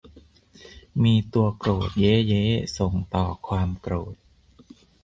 [1.03, 2.43] มีตัวโกรธ เย้ เย้
[2.77, 4.15] ส่งต่อความโกรธ